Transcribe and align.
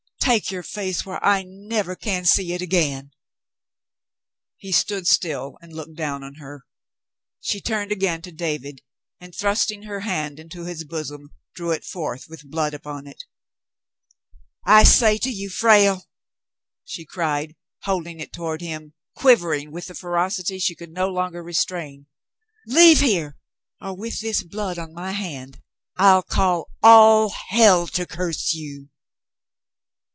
Take 0.23 0.51
your 0.51 0.63
face 0.63 1.03
where 1.05 1.21
I 1.25 1.43
never 1.43 1.93
can 1.95 2.23
see 2.23 2.53
it 2.53 2.61
again," 2.61 3.11
He 4.55 4.71
still 4.71 5.03
stood 5.03 5.55
and 5.61 5.73
looked 5.73 5.95
down 5.95 6.23
on 6.23 6.35
her. 6.35 6.63
She 7.41 7.59
turned 7.59 7.91
again 7.91 8.21
to 8.21 8.31
David, 8.31 8.81
and, 9.19 9.35
thrusting 9.35 9.83
her 9.83 10.01
hand 10.01 10.39
into 10.39 10.63
his 10.63 10.85
bosom, 10.85 11.31
drew 11.53 11.71
it 11.71 11.83
forth 11.83 12.29
with 12.29 12.49
blood 12.49 12.73
upon 12.73 13.07
it. 13.07 13.23
"I 14.63 14.83
say, 14.85 15.19
you 15.21 15.49
Frale!" 15.49 16.03
she 16.85 17.03
cried, 17.03 17.55
holding 17.81 18.19
it 18.21 18.31
toward 18.31 18.61
him, 18.61 18.93
quivering 19.17 19.71
with 19.71 19.87
the 19.87 19.95
ferocity 19.95 20.59
she 20.59 20.75
could 20.75 20.91
no 20.91 21.09
longer 21.09 21.43
restrain, 21.43 22.05
"leave 22.67 23.01
here, 23.01 23.37
or 23.81 23.97
with 23.97 24.21
this 24.21 24.43
blood 24.43 24.77
on 24.77 24.93
my 24.93 25.11
hand 25.11 25.61
I'll 25.97 26.23
call 26.23 26.69
all 26.81 27.29
hell 27.31 27.87
to 27.87 28.05
curse 28.05 28.53
you." 28.53 28.87